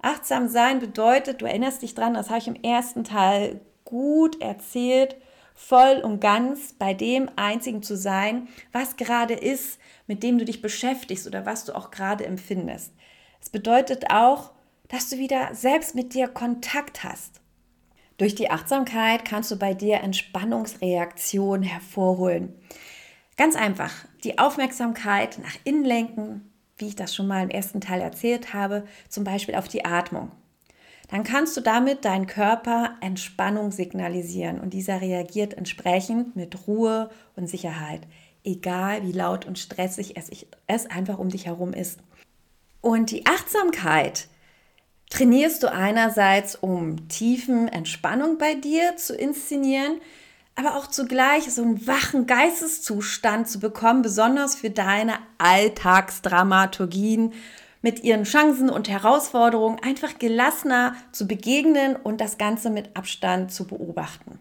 Achtsam 0.00 0.48
sein 0.48 0.80
bedeutet, 0.80 1.42
du 1.42 1.46
erinnerst 1.46 1.82
dich 1.82 1.94
dran, 1.94 2.14
das 2.14 2.28
habe 2.28 2.40
ich 2.40 2.48
im 2.48 2.62
ersten 2.62 3.04
Teil 3.04 3.60
gut 3.84 4.40
erzählt, 4.40 5.16
voll 5.54 6.00
und 6.02 6.20
ganz 6.20 6.72
bei 6.72 6.92
dem 6.94 7.30
einzigen 7.36 7.82
zu 7.82 7.96
sein, 7.96 8.48
was 8.72 8.96
gerade 8.96 9.34
ist, 9.34 9.78
mit 10.06 10.22
dem 10.22 10.38
du 10.38 10.44
dich 10.44 10.60
beschäftigst 10.60 11.26
oder 11.26 11.46
was 11.46 11.64
du 11.64 11.76
auch 11.76 11.90
gerade 11.90 12.26
empfindest. 12.26 12.92
Es 13.40 13.50
bedeutet 13.50 14.10
auch, 14.10 14.52
dass 14.88 15.08
du 15.08 15.18
wieder 15.18 15.54
selbst 15.54 15.94
mit 15.94 16.14
dir 16.14 16.28
Kontakt 16.28 17.04
hast. 17.04 17.40
Durch 18.18 18.34
die 18.34 18.50
Achtsamkeit 18.50 19.24
kannst 19.24 19.50
du 19.50 19.56
bei 19.56 19.74
dir 19.74 20.00
Entspannungsreaktionen 20.00 21.62
hervorholen. 21.62 22.54
Ganz 23.36 23.56
einfach, 23.56 23.92
die 24.24 24.38
Aufmerksamkeit 24.38 25.38
nach 25.38 25.56
innen 25.64 25.84
lenken, 25.84 26.52
wie 26.76 26.88
ich 26.88 26.96
das 26.96 27.14
schon 27.14 27.26
mal 27.26 27.42
im 27.42 27.50
ersten 27.50 27.80
Teil 27.80 28.00
erzählt 28.00 28.52
habe, 28.52 28.84
zum 29.08 29.24
Beispiel 29.24 29.54
auf 29.54 29.68
die 29.68 29.84
Atmung 29.84 30.32
dann 31.12 31.24
kannst 31.24 31.54
du 31.58 31.60
damit 31.60 32.06
deinen 32.06 32.26
Körper 32.26 32.96
Entspannung 33.02 33.70
signalisieren 33.70 34.58
und 34.58 34.72
dieser 34.72 35.02
reagiert 35.02 35.52
entsprechend 35.52 36.36
mit 36.36 36.66
Ruhe 36.66 37.10
und 37.36 37.50
Sicherheit, 37.50 38.00
egal 38.44 39.02
wie 39.06 39.12
laut 39.12 39.44
und 39.44 39.58
stressig 39.58 40.14
es, 40.66 40.86
einfach 40.86 41.18
um 41.18 41.28
dich 41.28 41.44
herum 41.44 41.74
ist. 41.74 42.00
Und 42.80 43.10
die 43.10 43.26
Achtsamkeit 43.26 44.28
trainierst 45.10 45.62
du 45.62 45.70
einerseits, 45.70 46.56
um 46.56 47.06
tiefen 47.10 47.68
Entspannung 47.68 48.38
bei 48.38 48.54
dir 48.54 48.96
zu 48.96 49.14
inszenieren, 49.14 50.00
aber 50.54 50.76
auch 50.76 50.86
zugleich 50.86 51.50
so 51.52 51.62
einen 51.62 51.86
wachen 51.86 52.26
Geisteszustand 52.26 53.48
zu 53.48 53.58
bekommen, 53.58 54.02
besonders 54.02 54.54
für 54.54 54.70
deine 54.70 55.14
Alltagsdramaturgien 55.38 57.32
mit 57.80 58.04
ihren 58.04 58.24
Chancen 58.24 58.70
und 58.70 58.88
Herausforderungen 58.88 59.80
einfach 59.82 60.18
gelassener 60.18 60.94
zu 61.10 61.26
begegnen 61.26 61.96
und 61.96 62.20
das 62.20 62.38
Ganze 62.38 62.70
mit 62.70 62.96
Abstand 62.96 63.52
zu 63.52 63.66
beobachten. 63.66 64.38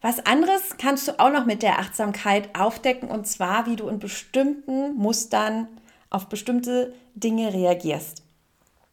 Was 0.00 0.26
anderes 0.26 0.76
kannst 0.76 1.08
du 1.08 1.18
auch 1.18 1.30
noch 1.30 1.46
mit 1.46 1.62
der 1.62 1.78
Achtsamkeit 1.78 2.58
aufdecken 2.58 3.08
und 3.08 3.26
zwar, 3.26 3.66
wie 3.66 3.76
du 3.76 3.88
in 3.88 3.98
bestimmten 3.98 4.94
Mustern 4.96 5.68
auf 6.10 6.28
bestimmte 6.28 6.94
Dinge 7.14 7.54
reagierst. 7.54 8.22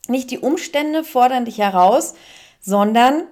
Nicht 0.08 0.32
die 0.32 0.40
Umstände 0.40 1.04
fordern 1.04 1.46
dich 1.46 1.58
heraus, 1.58 2.16
sondern 2.60 3.24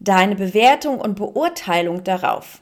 deine 0.00 0.36
Bewertung 0.36 1.00
und 1.00 1.16
Beurteilung 1.16 2.04
darauf. 2.04 2.60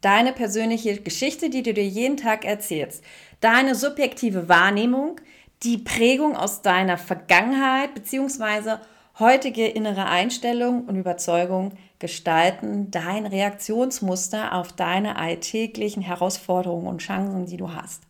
Deine 0.00 0.32
persönliche 0.32 1.00
Geschichte, 1.00 1.50
die 1.50 1.62
du 1.62 1.72
dir 1.72 1.86
jeden 1.86 2.16
Tag 2.16 2.44
erzählst. 2.44 3.02
Deine 3.40 3.74
subjektive 3.74 4.48
Wahrnehmung, 4.48 5.20
die 5.62 5.78
Prägung 5.78 6.36
aus 6.36 6.62
deiner 6.62 6.98
Vergangenheit 6.98 7.94
bzw. 7.94 8.76
heutige 9.18 9.66
innere 9.66 10.06
Einstellung 10.06 10.84
und 10.84 10.96
Überzeugung 10.96 11.72
gestalten 11.98 12.90
dein 12.90 13.26
Reaktionsmuster 13.26 14.52
auf 14.52 14.72
deine 14.72 15.16
alltäglichen 15.16 16.02
Herausforderungen 16.02 16.86
und 16.86 16.98
Chancen, 16.98 17.46
die 17.46 17.56
du 17.56 17.72
hast. 17.72 18.02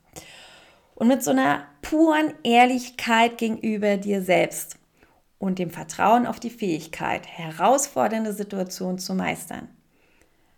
Und 0.96 1.08
mit 1.08 1.22
so 1.22 1.30
einer 1.30 1.66
puren 1.82 2.32
Ehrlichkeit 2.42 3.38
gegenüber 3.38 3.96
dir 3.96 4.22
selbst 4.22 4.76
und 5.38 5.58
dem 5.58 5.70
Vertrauen 5.70 6.26
auf 6.26 6.40
die 6.40 6.50
Fähigkeit, 6.50 7.26
herausfordernde 7.26 8.32
Situationen 8.32 8.98
zu 8.98 9.14
meistern, 9.14 9.68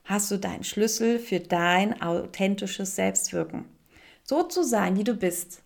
hast 0.04 0.30
du 0.30 0.38
deinen 0.38 0.64
Schlüssel 0.64 1.18
für 1.18 1.40
dein 1.40 2.00
authentisches 2.00 2.96
Selbstwirken. 2.96 3.66
So 4.24 4.42
zu 4.42 4.62
sein, 4.62 4.96
wie 4.96 5.04
du 5.04 5.14
bist, 5.14 5.62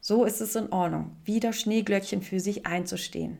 so 0.00 0.24
ist 0.24 0.40
es 0.40 0.54
in 0.54 0.72
Ordnung, 0.72 1.16
wieder 1.24 1.52
Schneeglöckchen 1.52 2.22
für 2.22 2.40
sich 2.40 2.66
einzustehen. 2.66 3.38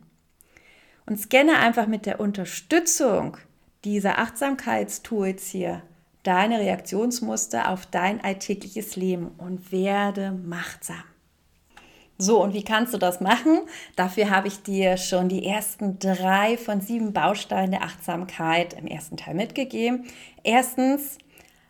Und 1.06 1.20
scanne 1.20 1.58
einfach 1.58 1.86
mit 1.86 2.06
der 2.06 2.18
Unterstützung 2.20 3.36
dieser 3.84 4.18
Achtsamkeitstools 4.18 5.46
hier 5.46 5.82
deine 6.24 6.58
Reaktionsmuster 6.58 7.70
auf 7.70 7.86
dein 7.86 8.20
alltägliches 8.22 8.96
Leben 8.96 9.28
und 9.38 9.70
werde 9.70 10.32
machtsam. 10.32 11.04
So, 12.18 12.42
und 12.42 12.54
wie 12.54 12.64
kannst 12.64 12.94
du 12.94 12.98
das 12.98 13.20
machen? 13.20 13.60
Dafür 13.94 14.30
habe 14.30 14.48
ich 14.48 14.62
dir 14.62 14.96
schon 14.96 15.28
die 15.28 15.44
ersten 15.46 15.98
drei 15.98 16.56
von 16.56 16.80
sieben 16.80 17.12
Bausteinen 17.12 17.72
der 17.72 17.82
Achtsamkeit 17.82 18.72
im 18.72 18.86
ersten 18.86 19.18
Teil 19.18 19.34
mitgegeben. 19.34 20.06
Erstens, 20.42 21.18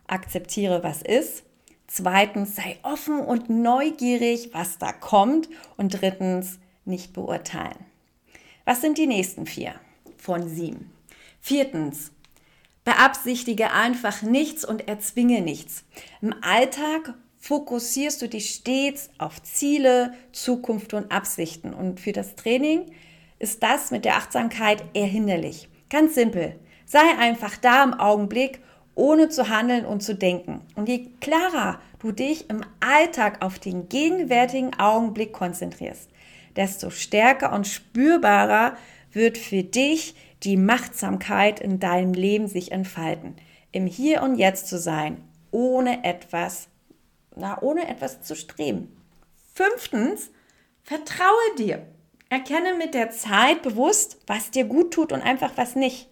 akzeptiere, 0.07 0.83
was 0.83 1.01
ist. 1.01 1.43
Zweitens, 1.87 2.55
sei 2.55 2.77
offen 2.83 3.19
und 3.19 3.49
neugierig, 3.49 4.51
was 4.53 4.77
da 4.77 4.93
kommt. 4.93 5.49
Und 5.75 6.01
drittens, 6.01 6.59
nicht 6.85 7.11
beurteilen. 7.11 7.85
Was 8.63 8.81
sind 8.81 8.97
die 8.97 9.07
nächsten 9.07 9.45
vier 9.45 9.75
von 10.17 10.47
sieben? 10.47 10.91
Viertens, 11.41 12.11
beabsichtige 12.85 13.71
einfach 13.73 14.21
nichts 14.21 14.63
und 14.63 14.87
erzwinge 14.87 15.41
nichts. 15.41 15.83
Im 16.21 16.33
Alltag 16.41 17.15
fokussierst 17.39 18.21
du 18.21 18.27
dich 18.27 18.49
stets 18.49 19.09
auf 19.17 19.41
Ziele, 19.43 20.13
Zukunft 20.31 20.93
und 20.93 21.11
Absichten. 21.11 21.73
Und 21.73 21.99
für 21.99 22.11
das 22.11 22.35
Training 22.35 22.91
ist 23.39 23.63
das 23.63 23.91
mit 23.91 24.05
der 24.05 24.15
Achtsamkeit 24.17 24.83
eher 24.93 25.05
hinderlich. 25.05 25.69
Ganz 25.89 26.15
simpel. 26.15 26.55
Sei 26.85 27.03
einfach 27.19 27.57
da 27.57 27.83
im 27.83 27.93
Augenblick 27.93 28.61
ohne 28.95 29.29
zu 29.29 29.49
handeln 29.49 29.85
und 29.85 30.01
zu 30.01 30.15
denken. 30.15 30.61
Und 30.75 30.89
je 30.89 31.09
klarer 31.21 31.79
du 31.99 32.11
dich 32.11 32.49
im 32.49 32.61
Alltag 32.79 33.43
auf 33.45 33.59
den 33.59 33.89
gegenwärtigen 33.89 34.77
Augenblick 34.79 35.33
konzentrierst, 35.33 36.09
desto 36.55 36.89
stärker 36.89 37.53
und 37.53 37.67
spürbarer 37.67 38.75
wird 39.11 39.37
für 39.37 39.63
dich 39.63 40.15
die 40.43 40.57
Machtsamkeit 40.57 41.59
in 41.59 41.79
deinem 41.79 42.13
Leben 42.13 42.47
sich 42.47 42.71
entfalten. 42.71 43.35
Im 43.71 43.85
Hier 43.85 44.23
und 44.23 44.37
Jetzt 44.37 44.67
zu 44.67 44.79
sein, 44.79 45.23
ohne 45.51 46.03
etwas, 46.03 46.67
na, 47.39 47.61
ohne 47.61 47.87
etwas 47.87 48.21
zu 48.21 48.35
streben. 48.35 48.95
Fünftens, 49.53 50.31
vertraue 50.83 51.55
dir. 51.57 51.85
Erkenne 52.29 52.75
mit 52.75 52.93
der 52.93 53.11
Zeit 53.11 53.61
bewusst, 53.61 54.17
was 54.27 54.51
dir 54.51 54.65
gut 54.65 54.93
tut 54.93 55.11
und 55.11 55.21
einfach 55.21 55.51
was 55.55 55.75
nicht. 55.75 56.09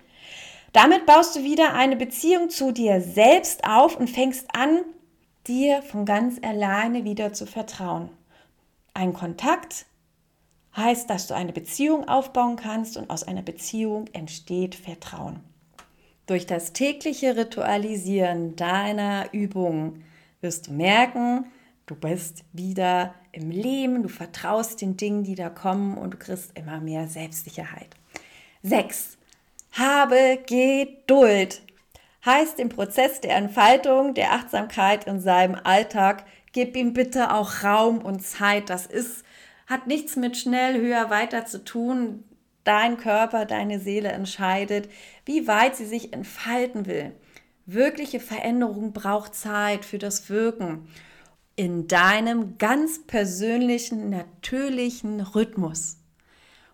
Damit 0.71 1.05
baust 1.05 1.35
du 1.35 1.43
wieder 1.43 1.73
eine 1.73 1.95
Beziehung 1.95 2.49
zu 2.49 2.71
dir 2.71 3.01
selbst 3.01 3.65
auf 3.65 3.97
und 3.97 4.09
fängst 4.09 4.47
an, 4.53 4.81
dir 5.47 5.81
von 5.81 6.05
ganz 6.05 6.39
alleine 6.41 7.03
wieder 7.03 7.33
zu 7.33 7.45
vertrauen. 7.45 8.09
Ein 8.93 9.13
Kontakt 9.13 9.85
heißt, 10.75 11.09
dass 11.09 11.27
du 11.27 11.33
eine 11.33 11.53
Beziehung 11.53 12.07
aufbauen 12.07 12.55
kannst 12.55 12.97
und 12.97 13.09
aus 13.09 13.23
einer 13.23 13.41
Beziehung 13.41 14.07
entsteht 14.13 14.75
Vertrauen. 14.75 15.39
Durch 16.25 16.45
das 16.45 16.73
tägliche 16.73 17.37
Ritualisieren 17.37 18.55
deiner 18.55 19.31
Übungen 19.31 20.03
wirst 20.45 20.67
du 20.67 20.73
merken, 20.73 21.45
du 21.87 21.95
bist 21.95 22.43
wieder 22.53 23.15
im 23.31 23.49
Leben, 23.49 24.03
du 24.03 24.09
vertraust 24.09 24.79
den 24.79 24.95
Dingen, 24.95 25.23
die 25.23 25.33
da 25.33 25.49
kommen 25.49 25.97
und 25.97 26.13
du 26.13 26.17
kriegst 26.17 26.55
immer 26.55 26.79
mehr 26.79 27.07
Selbstsicherheit. 27.07 27.89
Sechs, 28.61 29.17
habe 29.71 30.37
Geduld. 30.47 31.63
Heißt 32.23 32.59
im 32.59 32.69
Prozess 32.69 33.21
der 33.21 33.35
Entfaltung 33.35 34.13
der 34.13 34.33
Achtsamkeit 34.33 35.05
in 35.05 35.19
seinem 35.19 35.55
Alltag, 35.63 36.25
gib 36.53 36.75
ihm 36.75 36.93
bitte 36.93 37.33
auch 37.33 37.63
Raum 37.63 37.97
und 37.97 38.19
Zeit. 38.21 38.69
Das 38.69 38.85
ist, 38.85 39.25
hat 39.65 39.87
nichts 39.87 40.15
mit 40.15 40.37
schnell, 40.37 40.79
höher, 40.79 41.09
weiter 41.09 41.45
zu 41.45 41.63
tun. 41.63 42.23
Dein 42.63 42.97
Körper, 42.97 43.45
deine 43.45 43.79
Seele 43.79 44.09
entscheidet, 44.09 44.89
wie 45.25 45.47
weit 45.47 45.75
sie 45.75 45.85
sich 45.85 46.13
entfalten 46.13 46.85
will. 46.85 47.13
Wirkliche 47.65 48.19
Veränderung 48.19 48.93
braucht 48.93 49.33
Zeit 49.33 49.85
für 49.85 49.97
das 49.97 50.29
Wirken 50.29 50.87
in 51.55 51.87
deinem 51.87 52.57
ganz 52.57 53.05
persönlichen, 53.07 54.09
natürlichen 54.09 55.21
Rhythmus. 55.21 55.97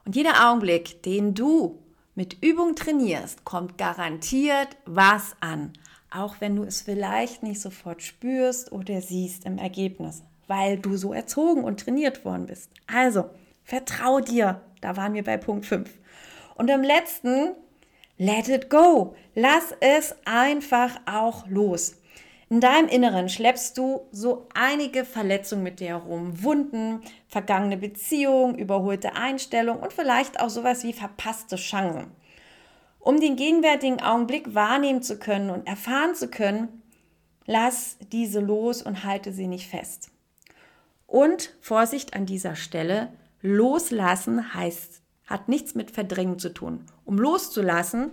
Und 0.05 0.15
jeder 0.15 0.50
Augenblick, 0.50 1.03
den 1.03 1.33
du 1.33 1.79
mit 2.15 2.43
Übung 2.43 2.75
trainierst, 2.75 3.45
kommt 3.45 3.77
garantiert 3.77 4.75
was 4.86 5.36
an. 5.39 5.74
Auch 6.10 6.36
wenn 6.39 6.55
du 6.57 6.63
es 6.63 6.81
vielleicht 6.81 7.41
nicht 7.41 7.62
sofort 7.62 8.01
spürst 8.01 8.71
oder 8.71 9.01
siehst 9.01 9.45
im 9.45 9.57
Ergebnis, 9.57 10.24
weil 10.48 10.77
du 10.77 10.98
so 10.98 11.13
erzogen 11.13 11.63
und 11.63 11.79
trainiert 11.79 12.25
worden 12.25 12.48
bist. 12.48 12.69
Also, 12.88 13.29
vertrau 13.63 14.19
dir. 14.19 14.62
Da 14.81 14.98
waren 14.98 15.13
wir 15.13 15.24
bei 15.24 15.38
Punkt 15.38 15.65
5. 15.65 15.89
Und 16.55 16.69
im 16.69 16.81
letzten, 16.81 17.53
let 18.21 18.49
it 18.49 18.69
go. 18.69 19.15
Lass 19.33 19.73
es 19.79 20.15
einfach 20.25 20.99
auch 21.07 21.47
los. 21.47 21.95
In 22.49 22.59
deinem 22.59 22.87
Inneren 22.87 23.29
schleppst 23.29 23.75
du 23.79 24.01
so 24.11 24.47
einige 24.53 25.05
Verletzungen 25.05 25.63
mit 25.63 25.79
dir 25.79 25.87
herum, 25.87 26.43
Wunden, 26.43 27.01
vergangene 27.27 27.77
Beziehungen, 27.77 28.59
überholte 28.59 29.15
Einstellung 29.15 29.79
und 29.79 29.91
vielleicht 29.91 30.39
auch 30.39 30.49
sowas 30.49 30.83
wie 30.83 30.93
verpasste 30.93 31.55
Chancen. 31.55 32.11
Um 32.99 33.19
den 33.19 33.37
gegenwärtigen 33.37 34.01
Augenblick 34.01 34.53
wahrnehmen 34.53 35.01
zu 35.01 35.17
können 35.17 35.49
und 35.49 35.65
erfahren 35.65 36.13
zu 36.13 36.27
können, 36.27 36.83
lass 37.47 37.97
diese 38.11 38.39
los 38.39 38.83
und 38.83 39.03
halte 39.03 39.33
sie 39.33 39.47
nicht 39.47 39.67
fest. 39.67 40.11
Und 41.07 41.55
Vorsicht 41.59 42.13
an 42.13 42.27
dieser 42.27 42.55
Stelle, 42.55 43.11
loslassen 43.41 44.53
heißt, 44.53 45.00
hat 45.31 45.50
nichts 45.50 45.75
mit 45.75 45.91
Verdrängen 45.91 46.39
zu 46.39 46.50
tun. 46.50 46.85
Um 47.05 47.17
loszulassen, 47.17 48.11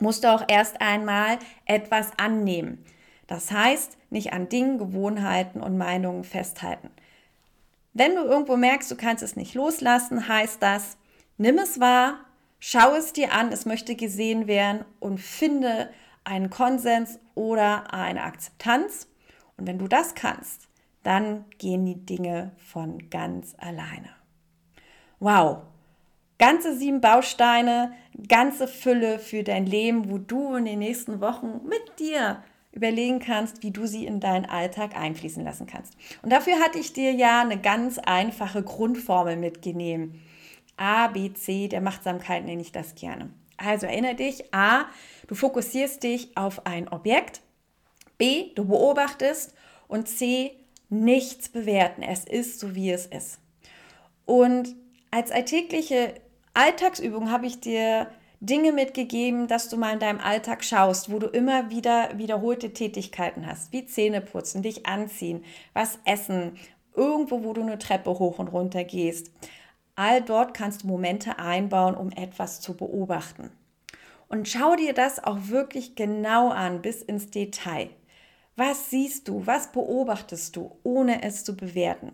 musst 0.00 0.24
du 0.24 0.32
auch 0.32 0.44
erst 0.48 0.80
einmal 0.80 1.38
etwas 1.64 2.10
annehmen. 2.18 2.84
Das 3.26 3.50
heißt, 3.50 3.96
nicht 4.10 4.32
an 4.32 4.48
Dingen, 4.48 4.78
Gewohnheiten 4.78 5.60
und 5.60 5.78
Meinungen 5.78 6.24
festhalten. 6.24 6.90
Wenn 7.92 8.14
du 8.14 8.22
irgendwo 8.22 8.56
merkst, 8.56 8.90
du 8.90 8.96
kannst 8.96 9.22
es 9.22 9.36
nicht 9.36 9.54
loslassen, 9.54 10.28
heißt 10.28 10.62
das, 10.62 10.96
nimm 11.38 11.58
es 11.58 11.80
wahr, 11.80 12.18
schau 12.58 12.94
es 12.94 13.12
dir 13.12 13.32
an, 13.32 13.50
es 13.52 13.64
möchte 13.64 13.96
gesehen 13.96 14.46
werden 14.46 14.84
und 15.00 15.18
finde 15.18 15.90
einen 16.24 16.50
Konsens 16.50 17.18
oder 17.34 17.92
eine 17.94 18.22
Akzeptanz. 18.22 19.08
Und 19.56 19.66
wenn 19.66 19.78
du 19.78 19.88
das 19.88 20.14
kannst, 20.14 20.68
dann 21.02 21.44
gehen 21.58 21.86
die 21.86 22.04
Dinge 22.04 22.52
von 22.58 23.08
ganz 23.10 23.54
alleine. 23.58 24.10
Wow, 25.18 25.62
ganze 26.38 26.76
sieben 26.76 27.00
Bausteine, 27.00 27.92
ganze 28.28 28.68
Fülle 28.68 29.18
für 29.18 29.42
dein 29.42 29.66
Leben, 29.66 30.10
wo 30.10 30.18
du 30.18 30.54
in 30.54 30.64
den 30.64 30.78
nächsten 30.78 31.20
Wochen 31.20 31.60
mit 31.68 31.98
dir 31.98 32.42
überlegen 32.72 33.20
kannst, 33.20 33.62
wie 33.62 33.70
du 33.70 33.86
sie 33.86 34.06
in 34.06 34.20
deinen 34.20 34.44
Alltag 34.44 34.96
einfließen 34.96 35.42
lassen 35.42 35.66
kannst. 35.66 35.96
Und 36.22 36.30
dafür 36.30 36.60
hatte 36.60 36.78
ich 36.78 36.92
dir 36.92 37.12
ja 37.12 37.40
eine 37.40 37.58
ganz 37.58 37.98
einfache 37.98 38.62
Grundformel 38.62 39.36
mitgenommen. 39.36 40.22
A, 40.76 41.08
B, 41.08 41.32
C 41.32 41.68
der 41.68 41.80
Machtsamkeit 41.80 42.44
nenne 42.44 42.60
ich 42.60 42.72
das 42.72 42.94
gerne. 42.94 43.30
Also 43.56 43.86
erinnere 43.86 44.14
dich, 44.14 44.54
A, 44.54 44.84
du 45.26 45.34
fokussierst 45.34 46.02
dich 46.02 46.36
auf 46.36 46.66
ein 46.66 46.88
Objekt, 46.88 47.40
B, 48.18 48.52
du 48.54 48.66
beobachtest 48.66 49.54
und 49.88 50.08
C, 50.08 50.52
nichts 50.90 51.48
bewerten. 51.48 52.02
Es 52.02 52.24
ist 52.24 52.60
so, 52.60 52.74
wie 52.74 52.90
es 52.90 53.06
ist. 53.06 53.38
Und 54.26 54.76
als 55.10 55.30
alltägliche 55.30 56.14
Alltagsübung 56.56 57.30
habe 57.30 57.44
ich 57.44 57.60
dir 57.60 58.06
Dinge 58.40 58.72
mitgegeben, 58.72 59.46
dass 59.46 59.68
du 59.68 59.76
mal 59.76 59.92
in 59.92 59.98
deinem 59.98 60.20
Alltag 60.20 60.64
schaust, 60.64 61.12
wo 61.12 61.18
du 61.18 61.26
immer 61.26 61.68
wieder 61.68 62.16
wiederholte 62.16 62.72
Tätigkeiten 62.72 63.46
hast, 63.46 63.74
wie 63.74 63.84
Zähne 63.84 64.22
putzen, 64.22 64.62
dich 64.62 64.86
anziehen, 64.86 65.44
was 65.74 65.98
essen, 66.06 66.56
irgendwo, 66.94 67.44
wo 67.44 67.52
du 67.52 67.60
eine 67.60 67.78
Treppe 67.78 68.08
hoch 68.10 68.38
und 68.38 68.48
runter 68.48 68.84
gehst. 68.84 69.30
All 69.96 70.22
dort 70.22 70.54
kannst 70.54 70.82
du 70.82 70.86
Momente 70.86 71.38
einbauen, 71.38 71.94
um 71.94 72.10
etwas 72.10 72.62
zu 72.62 72.74
beobachten. 72.74 73.50
Und 74.28 74.48
schau 74.48 74.76
dir 74.76 74.94
das 74.94 75.22
auch 75.22 75.48
wirklich 75.48 75.94
genau 75.94 76.48
an, 76.48 76.80
bis 76.80 77.02
ins 77.02 77.30
Detail. 77.30 77.90
Was 78.56 78.88
siehst 78.88 79.28
du, 79.28 79.46
was 79.46 79.72
beobachtest 79.72 80.56
du, 80.56 80.78
ohne 80.84 81.22
es 81.22 81.44
zu 81.44 81.54
bewerten? 81.54 82.12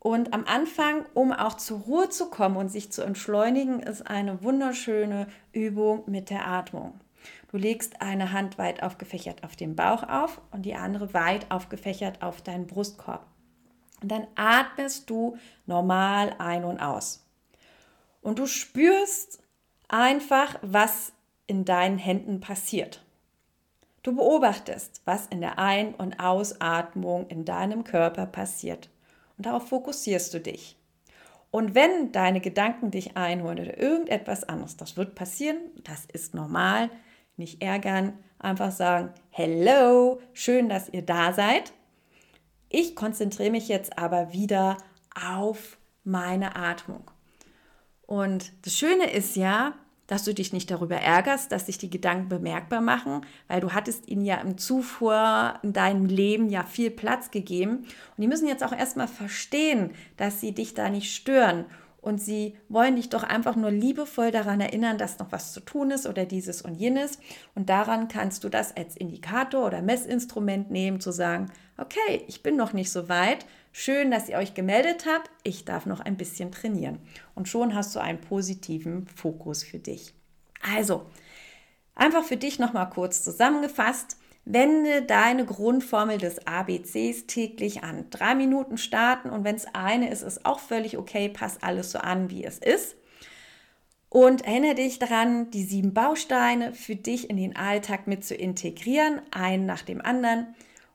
Und 0.00 0.32
am 0.32 0.46
Anfang, 0.46 1.04
um 1.12 1.30
auch 1.30 1.54
zur 1.58 1.80
Ruhe 1.80 2.08
zu 2.08 2.30
kommen 2.30 2.56
und 2.56 2.70
sich 2.70 2.90
zu 2.90 3.02
entschleunigen, 3.02 3.80
ist 3.80 4.06
eine 4.06 4.42
wunderschöne 4.42 5.28
Übung 5.52 6.04
mit 6.06 6.30
der 6.30 6.46
Atmung. 6.48 6.98
Du 7.50 7.58
legst 7.58 8.00
eine 8.00 8.32
Hand 8.32 8.56
weit 8.56 8.82
aufgefächert 8.82 9.44
auf 9.44 9.56
den 9.56 9.76
Bauch 9.76 10.02
auf 10.02 10.40
und 10.52 10.62
die 10.62 10.74
andere 10.74 11.12
weit 11.12 11.50
aufgefächert 11.50 12.22
auf 12.22 12.40
deinen 12.40 12.66
Brustkorb. 12.66 13.26
Und 14.00 14.10
dann 14.10 14.26
atmest 14.36 15.10
du 15.10 15.36
normal 15.66 16.34
ein 16.38 16.64
und 16.64 16.80
aus. 16.80 17.26
Und 18.22 18.38
du 18.38 18.46
spürst 18.46 19.42
einfach, 19.88 20.56
was 20.62 21.12
in 21.46 21.66
deinen 21.66 21.98
Händen 21.98 22.40
passiert. 22.40 23.04
Du 24.02 24.16
beobachtest, 24.16 25.02
was 25.04 25.26
in 25.26 25.42
der 25.42 25.58
Ein- 25.58 25.94
und 25.94 26.20
Ausatmung 26.20 27.26
in 27.26 27.44
deinem 27.44 27.84
Körper 27.84 28.24
passiert. 28.24 28.88
Und 29.40 29.46
darauf 29.46 29.68
fokussierst 29.68 30.34
du 30.34 30.38
dich. 30.38 30.76
Und 31.50 31.74
wenn 31.74 32.12
deine 32.12 32.42
Gedanken 32.42 32.90
dich 32.90 33.16
einholen 33.16 33.58
oder 33.58 33.80
irgendetwas 33.80 34.44
anderes, 34.44 34.76
das 34.76 34.98
wird 34.98 35.14
passieren, 35.14 35.56
das 35.82 36.04
ist 36.04 36.34
normal, 36.34 36.90
nicht 37.38 37.62
ärgern, 37.62 38.18
einfach 38.38 38.70
sagen, 38.70 39.14
hello, 39.30 40.20
schön, 40.34 40.68
dass 40.68 40.90
ihr 40.90 41.00
da 41.00 41.32
seid. 41.32 41.72
Ich 42.68 42.94
konzentriere 42.94 43.50
mich 43.50 43.66
jetzt 43.68 43.98
aber 43.98 44.34
wieder 44.34 44.76
auf 45.18 45.78
meine 46.04 46.54
Atmung. 46.54 47.10
Und 48.02 48.52
das 48.66 48.74
Schöne 48.76 49.10
ist 49.10 49.36
ja, 49.36 49.72
dass 50.10 50.24
du 50.24 50.34
dich 50.34 50.52
nicht 50.52 50.72
darüber 50.72 50.96
ärgerst, 50.96 51.52
dass 51.52 51.66
sich 51.66 51.78
die 51.78 51.88
Gedanken 51.88 52.28
bemerkbar 52.28 52.80
machen, 52.80 53.20
weil 53.46 53.60
du 53.60 53.70
hattest 53.70 54.08
ihnen 54.08 54.24
ja 54.24 54.38
im 54.38 54.58
Zuvor 54.58 55.60
in 55.62 55.72
deinem 55.72 56.04
Leben 56.06 56.50
ja 56.50 56.64
viel 56.64 56.90
Platz 56.90 57.30
gegeben. 57.30 57.76
Und 57.76 57.86
die 58.18 58.26
müssen 58.26 58.48
jetzt 58.48 58.64
auch 58.64 58.76
erstmal 58.76 59.06
verstehen, 59.06 59.92
dass 60.16 60.40
sie 60.40 60.52
dich 60.52 60.74
da 60.74 60.90
nicht 60.90 61.14
stören. 61.14 61.64
Und 62.00 62.20
sie 62.20 62.56
wollen 62.68 62.96
dich 62.96 63.10
doch 63.10 63.22
einfach 63.22 63.56
nur 63.56 63.70
liebevoll 63.70 64.30
daran 64.30 64.60
erinnern, 64.60 64.96
dass 64.96 65.18
noch 65.18 65.32
was 65.32 65.52
zu 65.52 65.60
tun 65.60 65.90
ist 65.90 66.06
oder 66.06 66.24
dieses 66.24 66.62
und 66.62 66.74
jenes. 66.74 67.18
Und 67.54 67.68
daran 67.68 68.08
kannst 68.08 68.42
du 68.44 68.48
das 68.48 68.76
als 68.76 68.96
Indikator 68.96 69.66
oder 69.66 69.82
Messinstrument 69.82 70.70
nehmen, 70.70 71.00
zu 71.00 71.12
sagen, 71.12 71.52
okay, 71.76 72.24
ich 72.26 72.42
bin 72.42 72.56
noch 72.56 72.72
nicht 72.72 72.90
so 72.90 73.08
weit. 73.08 73.44
Schön, 73.72 74.10
dass 74.10 74.28
ihr 74.28 74.38
euch 74.38 74.54
gemeldet 74.54 75.04
habt. 75.06 75.30
Ich 75.42 75.64
darf 75.64 75.86
noch 75.86 76.00
ein 76.00 76.16
bisschen 76.16 76.52
trainieren. 76.52 76.98
Und 77.34 77.48
schon 77.48 77.74
hast 77.74 77.94
du 77.94 78.00
einen 78.00 78.20
positiven 78.20 79.06
Fokus 79.06 79.62
für 79.62 79.78
dich. 79.78 80.14
Also, 80.74 81.06
einfach 81.94 82.24
für 82.24 82.36
dich 82.36 82.58
nochmal 82.58 82.90
kurz 82.90 83.22
zusammengefasst. 83.22 84.16
Wende 84.44 85.02
deine 85.02 85.44
Grundformel 85.44 86.18
des 86.18 86.46
ABCs 86.46 87.26
täglich 87.26 87.84
an. 87.84 88.06
Drei 88.10 88.34
Minuten 88.34 88.78
starten 88.78 89.30
und 89.30 89.44
wenn 89.44 89.56
es 89.56 89.66
eine 89.74 90.10
ist, 90.10 90.22
ist 90.22 90.46
auch 90.46 90.60
völlig 90.60 90.98
okay. 90.98 91.28
Pass 91.28 91.62
alles 91.62 91.92
so 91.92 91.98
an, 91.98 92.30
wie 92.30 92.44
es 92.44 92.58
ist. 92.58 92.96
Und 94.08 94.44
erinnere 94.44 94.74
dich 94.74 94.98
daran, 94.98 95.50
die 95.52 95.62
sieben 95.62 95.94
Bausteine 95.94 96.74
für 96.74 96.96
dich 96.96 97.30
in 97.30 97.36
den 97.36 97.54
Alltag 97.54 98.08
mit 98.08 98.24
zu 98.24 98.34
integrieren, 98.34 99.22
einen 99.30 99.66
nach 99.66 99.82
dem 99.82 100.00
anderen. 100.00 100.48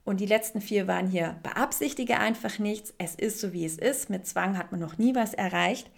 Und 0.04 0.20
die 0.20 0.26
letzten 0.26 0.60
vier 0.60 0.88
waren 0.88 1.08
hier, 1.08 1.38
beabsichtige 1.42 2.20
einfach 2.20 2.60
nichts, 2.60 2.94
es 2.98 3.16
ist 3.16 3.40
so, 3.40 3.54
wie 3.54 3.66
es 3.66 3.78
ist. 3.78 4.10
Mit 4.10 4.28
Zwang 4.28 4.58
hat 4.58 4.72
man 4.72 4.82
noch 4.82 4.98
nie 4.98 5.16
was 5.16 5.34
erreicht. 5.34 5.90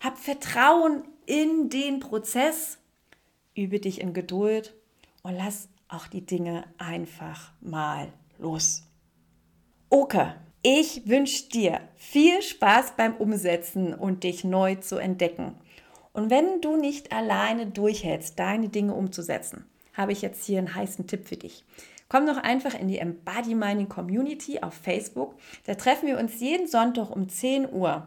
Hab 0.00 0.18
Vertrauen 0.18 1.04
in 1.24 1.70
den 1.70 2.00
Prozess, 2.00 2.78
übe 3.54 3.80
dich 3.80 4.00
in 4.00 4.12
Geduld 4.12 4.74
und 5.22 5.34
lass 5.34 5.68
auch 5.88 6.06
die 6.06 6.24
Dinge 6.24 6.64
einfach 6.78 7.52
mal 7.60 8.12
los. 8.38 8.84
Okay, 9.90 10.32
ich 10.62 11.08
wünsche 11.08 11.48
dir 11.48 11.80
viel 11.96 12.42
Spaß 12.42 12.94
beim 12.96 13.14
Umsetzen 13.16 13.94
und 13.94 14.24
dich 14.24 14.44
neu 14.44 14.74
zu 14.76 14.96
entdecken. 14.96 15.54
Und 16.12 16.30
wenn 16.30 16.60
du 16.60 16.76
nicht 16.76 17.12
alleine 17.12 17.66
durchhältst, 17.66 18.38
deine 18.38 18.68
Dinge 18.68 18.94
umzusetzen, 18.94 19.64
habe 19.94 20.12
ich 20.12 20.20
jetzt 20.20 20.44
hier 20.44 20.58
einen 20.58 20.74
heißen 20.74 21.06
Tipp 21.06 21.28
für 21.28 21.36
dich. 21.36 21.64
Komm 22.08 22.26
doch 22.26 22.38
einfach 22.38 22.74
in 22.74 22.88
die 22.88 22.98
Embody 22.98 23.54
Mining 23.54 23.88
Community 23.88 24.60
auf 24.60 24.74
Facebook. 24.74 25.34
Da 25.66 25.74
treffen 25.74 26.06
wir 26.06 26.18
uns 26.18 26.40
jeden 26.40 26.66
Sonntag 26.66 27.10
um 27.10 27.28
10 27.28 27.72
Uhr 27.72 28.06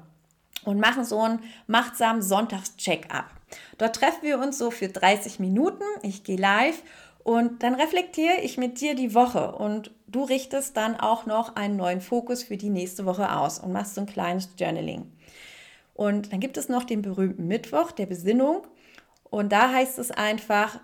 und 0.66 0.80
machen 0.80 1.06
so 1.06 1.20
einen 1.20 1.40
machtsamen 1.68 2.22
Sonntags-Check-up. 2.22 3.30
Dort 3.78 3.96
treffen 3.96 4.24
wir 4.24 4.40
uns 4.40 4.58
so 4.58 4.72
für 4.72 4.88
30 4.88 5.40
Minuten. 5.40 5.84
Ich 6.04 6.24
gehe 6.24 6.38
live 6.38 6.82
und 7.24 7.64
dann 7.64 7.76
reflektiere 7.76 8.42
ich 8.42 8.58
mit 8.58 8.82
dir 8.82 8.96
die 8.96 9.14
Woche 9.14 9.54
und 9.54 9.92
du 10.08 10.24
richtest 10.24 10.76
dann 10.78 11.00
auch 11.00 11.26
noch 11.26 11.56
einen 11.56 11.78
neuen 11.78 12.02
Fokus 12.02 12.44
für 12.44 12.58
die 12.58 12.70
nächste 12.70 13.06
Woche 13.06 13.36
aus 13.36 13.60
und 13.60 13.72
machst 13.72 13.96
so 13.96 14.02
ein 14.02 14.08
kleines 14.08 14.50
Journaling. 14.58 15.12
Und 15.94 16.34
dann 16.34 16.40
gibt 16.40 16.58
es 16.58 16.70
noch 16.70 16.84
den 16.84 17.02
berühmten 17.02 17.48
Mittwoch 17.48 17.92
der 17.92 18.08
Besinnung. 18.08 18.66
Und 19.30 19.52
da 19.52 19.72
heißt 19.72 20.00
es 20.00 20.10
einfach, 20.12 20.80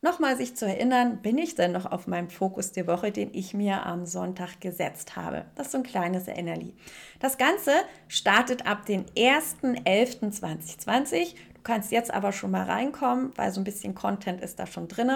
nochmal 0.00 0.36
sich 0.36 0.56
zu 0.56 0.66
erinnern, 0.66 1.22
bin 1.22 1.38
ich 1.38 1.54
denn 1.54 1.72
noch 1.72 1.86
auf 1.86 2.06
meinem 2.06 2.30
Fokus 2.30 2.72
der 2.72 2.86
Woche, 2.86 3.12
den 3.12 3.34
ich 3.34 3.54
mir 3.54 3.86
am 3.86 4.06
Sonntag 4.06 4.60
gesetzt 4.60 5.16
habe. 5.16 5.44
Das 5.54 5.66
ist 5.66 5.72
so 5.72 5.78
ein 5.78 5.84
kleines 5.84 6.26
Erinnerli. 6.26 6.74
Das 7.20 7.38
Ganze 7.38 7.72
startet 8.08 8.66
ab 8.66 8.86
den 8.86 9.06
1.11.2020. 9.10 11.34
Du 11.54 11.60
kannst 11.62 11.92
jetzt 11.92 12.12
aber 12.12 12.32
schon 12.32 12.50
mal 12.50 12.64
reinkommen, 12.64 13.30
weil 13.36 13.52
so 13.52 13.60
ein 13.60 13.64
bisschen 13.64 13.94
Content 13.94 14.40
ist 14.40 14.58
da 14.58 14.66
schon 14.66 14.88
drin. 14.88 15.12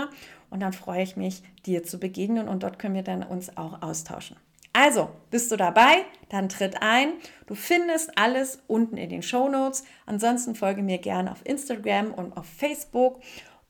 Und 0.50 0.60
dann 0.60 0.72
freue 0.72 1.02
ich 1.02 1.16
mich, 1.16 1.42
dir 1.64 1.82
zu 1.82 1.98
begegnen 1.98 2.48
und 2.48 2.62
dort 2.62 2.78
können 2.78 2.94
wir 2.94 3.02
dann 3.02 3.22
uns 3.22 3.56
auch 3.56 3.82
austauschen. 3.82 4.36
Also, 4.72 5.08
bist 5.30 5.50
du 5.50 5.56
dabei? 5.56 6.04
Dann 6.28 6.50
tritt 6.50 6.82
ein. 6.82 7.14
Du 7.46 7.54
findest 7.54 8.18
alles 8.18 8.58
unten 8.66 8.98
in 8.98 9.08
den 9.08 9.22
Show 9.22 9.48
Notes. 9.48 9.84
Ansonsten 10.04 10.54
folge 10.54 10.82
mir 10.82 10.98
gerne 10.98 11.32
auf 11.32 11.40
Instagram 11.44 12.12
und 12.12 12.36
auf 12.36 12.44
Facebook. 12.44 13.20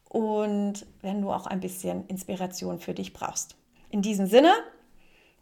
Und 0.09 0.85
wenn 1.03 1.23
du 1.23 1.31
auch 1.31 1.47
ein 1.47 1.61
bisschen 1.61 2.07
Inspiration 2.09 2.81
für 2.81 2.93
dich 2.93 3.12
brauchst. 3.12 3.57
In 3.89 4.03
diesem 4.03 4.27
Sinne, 4.27 4.53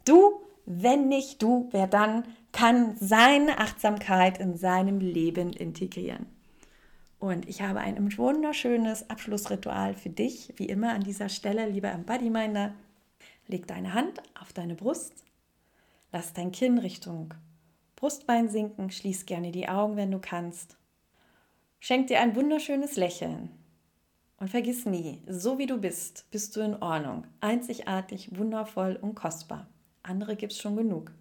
du, 0.05 0.39
wenn 0.67 1.07
nicht 1.07 1.41
du, 1.41 1.67
wer 1.71 1.87
dann 1.87 2.25
kann 2.51 2.95
seine 2.97 3.57
Achtsamkeit 3.57 4.37
in 4.37 4.55
seinem 4.55 4.99
Leben 4.99 5.51
integrieren. 5.51 6.27
Und 7.25 7.49
ich 7.49 7.63
habe 7.63 7.79
ein 7.79 8.15
wunderschönes 8.19 9.09
Abschlussritual 9.09 9.95
für 9.95 10.11
dich, 10.11 10.53
wie 10.57 10.67
immer 10.67 10.93
an 10.93 11.01
dieser 11.01 11.27
Stelle, 11.27 11.67
lieber 11.67 11.89
Embodiminder. 11.89 12.75
Leg 13.47 13.65
deine 13.65 13.95
Hand 13.95 14.21
auf 14.39 14.53
deine 14.53 14.75
Brust 14.75 15.25
Lass 16.11 16.33
dein 16.33 16.51
Kinn 16.51 16.77
Richtung 16.77 17.33
Brustbein 17.95 18.47
sinken, 18.47 18.91
schließ 18.91 19.25
gerne 19.25 19.51
die 19.51 19.67
Augen, 19.67 19.97
wenn 19.97 20.11
du 20.11 20.19
kannst. 20.19 20.77
Schenk 21.79 22.07
dir 22.07 22.19
ein 22.19 22.35
wunderschönes 22.35 22.95
Lächeln. 22.95 23.49
Und 24.37 24.51
vergiss 24.51 24.85
nie, 24.85 25.23
so 25.27 25.57
wie 25.57 25.65
du 25.65 25.79
bist, 25.79 26.29
bist 26.29 26.55
du 26.55 26.61
in 26.61 26.75
Ordnung, 26.75 27.25
einzigartig, 27.41 28.37
wundervoll 28.37 28.99
und 29.01 29.15
kostbar. 29.15 29.65
Andere 30.03 30.35
gibt's 30.35 30.59
schon 30.59 30.75
genug. 30.75 31.11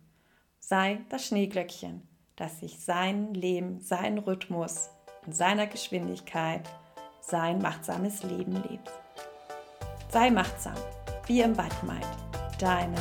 Sei 0.61 1.01
das 1.09 1.29
Schneeglöckchen, 1.29 2.03
das 2.37 2.61
sich 2.61 2.79
sein 2.79 3.33
Leben, 3.33 3.81
sein 3.81 4.19
Rhythmus, 4.19 4.91
in 5.27 5.33
seiner 5.33 5.67
Geschwindigkeit, 5.67 6.63
sein 7.21 7.61
machtsames 7.61 8.23
Leben 8.23 8.63
lebt. 8.69 8.91
Sei 10.11 10.31
machtsam, 10.31 10.75
wie 11.27 11.41
im 11.41 11.55
Bad 11.55 11.73
Deine 12.59 12.97